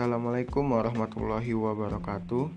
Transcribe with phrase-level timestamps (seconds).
[0.00, 2.48] Assalamualaikum warahmatullahi wabarakatuh.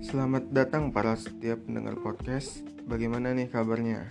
[0.00, 2.64] Selamat datang para setiap pendengar podcast.
[2.88, 4.08] Bagaimana nih kabarnya?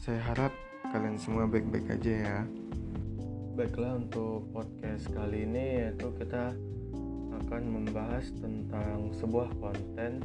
[0.00, 0.56] Saya harap
[0.88, 2.38] kalian semua baik-baik aja ya.
[3.60, 6.56] Baiklah untuk podcast kali ini yaitu kita
[7.44, 10.24] akan membahas tentang sebuah konten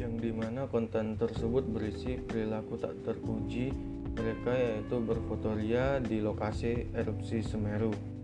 [0.00, 3.76] yang di mana konten tersebut berisi perilaku tak terpuji
[4.16, 8.21] mereka yaitu berfotoria di lokasi erupsi Semeru.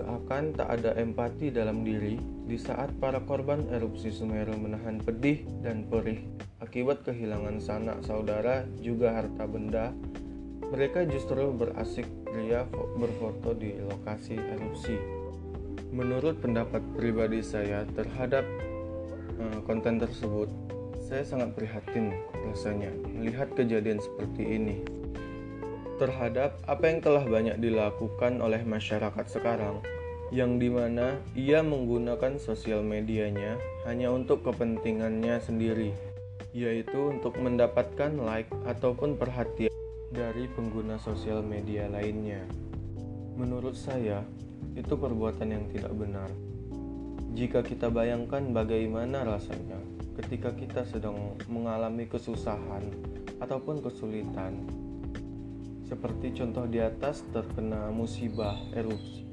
[0.00, 2.16] Seakan tak ada empati dalam diri
[2.48, 6.24] di saat para korban erupsi Semeru menahan pedih dan perih
[6.64, 9.92] akibat kehilangan sanak saudara juga harta benda.
[10.72, 12.64] Mereka justru berasik ria
[12.96, 14.96] berfoto di lokasi erupsi.
[15.92, 18.48] Menurut pendapat pribadi saya terhadap
[19.36, 20.48] uh, konten tersebut,
[20.96, 22.16] saya sangat prihatin
[22.48, 24.80] rasanya melihat kejadian seperti ini
[26.00, 29.84] terhadap apa yang telah banyak dilakukan oleh masyarakat sekarang,
[30.32, 35.92] yang di mana ia menggunakan sosial medianya hanya untuk kepentingannya sendiri,
[36.56, 39.68] yaitu untuk mendapatkan like ataupun perhatian
[40.08, 42.40] dari pengguna sosial media lainnya.
[43.36, 44.24] Menurut saya,
[44.72, 46.32] itu perbuatan yang tidak benar.
[47.36, 49.78] Jika kita bayangkan bagaimana rasanya
[50.16, 52.88] ketika kita sedang mengalami kesusahan
[53.38, 54.66] ataupun kesulitan,
[55.90, 59.26] seperti contoh di atas terkena musibah erupsi.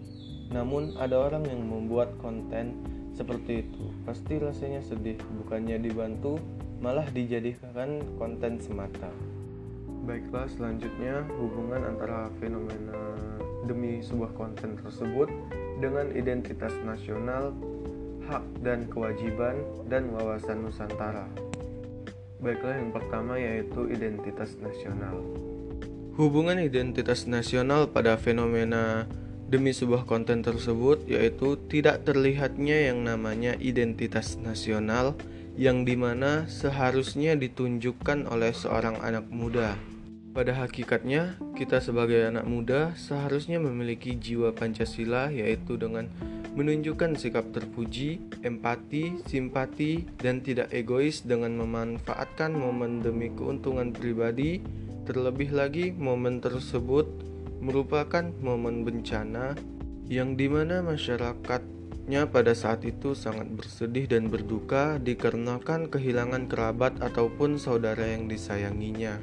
[0.49, 2.81] Namun ada orang yang membuat konten
[3.13, 3.93] seperti itu.
[4.09, 6.41] Pasti rasanya sedih, bukannya dibantu,
[6.81, 9.13] malah dijadikan konten semata.
[10.07, 13.13] Baiklah, selanjutnya hubungan antara fenomena
[13.67, 15.27] demi sebuah konten tersebut
[15.77, 17.51] dengan identitas nasional,
[18.25, 19.61] hak dan kewajiban,
[19.91, 21.27] dan wawasan Nusantara.
[22.39, 25.19] Baiklah, yang pertama yaitu identitas nasional.
[26.17, 29.05] Hubungan identitas nasional pada fenomena
[29.53, 35.13] demi sebuah konten tersebut yaitu tidak terlihatnya yang namanya identitas nasional
[35.61, 39.77] yang di mana seharusnya ditunjukkan oleh seorang anak muda.
[40.33, 46.09] Pada hakikatnya, kita sebagai anak muda seharusnya memiliki jiwa Pancasila yaitu dengan
[46.57, 54.65] menunjukkan sikap terpuji, empati, simpati, dan tidak egois dengan memanfaatkan momen demi keuntungan pribadi
[55.07, 57.07] Terlebih lagi, momen tersebut
[57.63, 59.55] merupakan momen bencana
[60.11, 67.55] yang di mana masyarakatnya pada saat itu sangat bersedih dan berduka dikarenakan kehilangan kerabat ataupun
[67.55, 69.15] saudara yang disayanginya.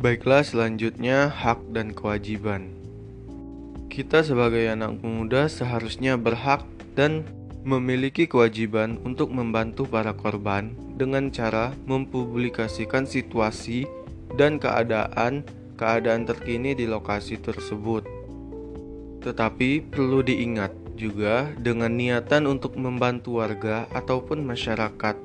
[0.00, 2.72] Baiklah, selanjutnya hak dan kewajiban.
[3.92, 6.64] Kita sebagai anak muda seharusnya berhak
[6.96, 7.28] dan
[7.60, 13.84] memiliki kewajiban untuk membantu para korban dengan cara mempublikasikan situasi
[14.36, 15.44] dan keadaan
[15.76, 18.06] keadaan terkini di lokasi tersebut.
[19.22, 25.16] Tetapi perlu diingat juga dengan niatan untuk membantu warga ataupun masyarakat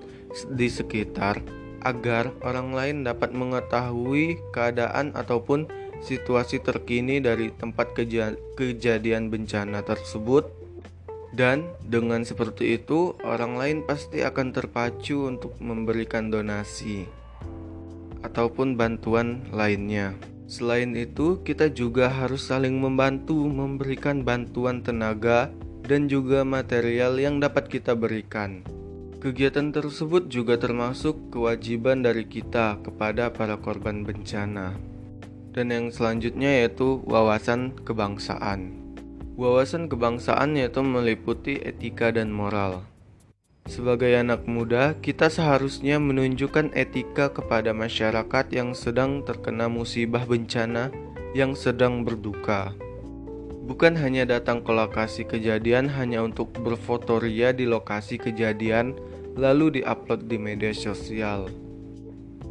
[0.53, 1.41] di sekitar
[1.85, 5.69] agar orang lain dapat mengetahui keadaan ataupun
[6.01, 10.45] situasi terkini dari tempat keja kejadian bencana tersebut
[11.33, 17.05] dan dengan seperti itu orang lain pasti akan terpacu untuk memberikan donasi
[18.37, 20.13] ataupun bantuan lainnya.
[20.45, 25.49] Selain itu, kita juga harus saling membantu memberikan bantuan tenaga
[25.81, 28.61] dan juga material yang dapat kita berikan.
[29.17, 34.77] Kegiatan tersebut juga termasuk kewajiban dari kita kepada para korban bencana.
[35.57, 38.77] Dan yang selanjutnya yaitu wawasan kebangsaan.
[39.33, 42.85] Wawasan kebangsaan yaitu meliputi etika dan moral.
[43.67, 50.87] Sebagai anak muda, kita seharusnya menunjukkan etika kepada masyarakat yang sedang terkena musibah bencana,
[51.35, 52.71] yang sedang berduka.
[53.67, 58.95] Bukan hanya datang ke lokasi kejadian hanya untuk berfotoria di lokasi kejadian,
[59.35, 61.51] lalu diupload di media sosial.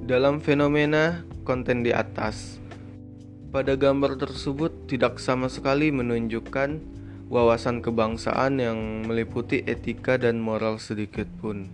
[0.05, 2.61] Dalam fenomena konten di atas,
[3.49, 6.96] pada gambar tersebut tidak sama sekali menunjukkan
[7.27, 11.67] wawasan kebangsaan yang meliputi etika dan moral sedikit pun.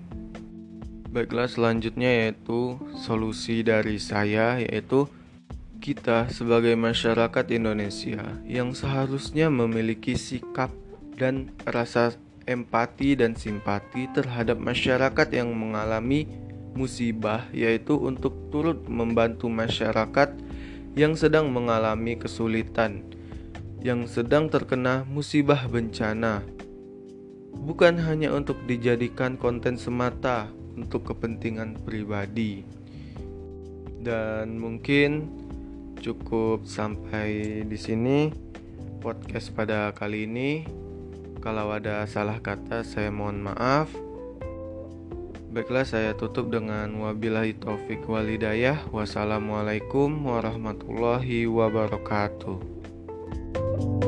[1.13, 5.13] Baiklah selanjutnya yaitu solusi dari saya yaitu
[5.83, 10.73] kita sebagai masyarakat Indonesia yang seharusnya memiliki sikap
[11.21, 12.17] dan rasa
[12.49, 16.25] empati dan simpati terhadap masyarakat yang mengalami
[16.73, 20.33] musibah yaitu untuk turut membantu masyarakat
[20.97, 23.05] yang sedang mengalami kesulitan
[23.82, 26.46] yang sedang terkena musibah bencana.
[27.52, 30.46] Bukan hanya untuk dijadikan konten semata
[30.79, 32.62] untuk kepentingan pribadi.
[34.02, 35.31] Dan mungkin
[35.99, 38.31] cukup sampai di sini
[39.02, 40.62] podcast pada kali ini.
[41.43, 43.90] Kalau ada salah kata, saya mohon maaf.
[45.52, 48.79] Baiklah, saya tutup dengan wabillahi taufik walidayah.
[48.94, 52.72] Wassalamualaikum warahmatullahi wabarakatuh.
[53.55, 54.02] you